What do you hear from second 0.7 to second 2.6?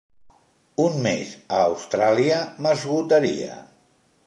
Un mes a Austràlia